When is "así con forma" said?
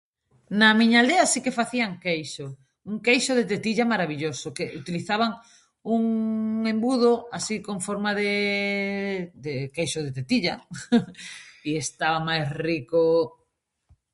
7.37-8.11